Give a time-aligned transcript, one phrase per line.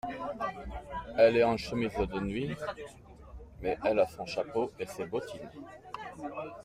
[1.15, 2.55] Elle est en chemise de nuit,
[3.61, 5.51] mais elle a son chapeau et ses bottines.